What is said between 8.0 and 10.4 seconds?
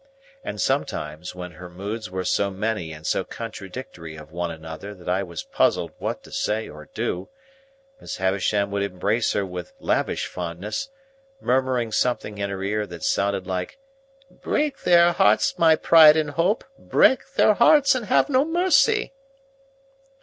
Havisham would embrace her with lavish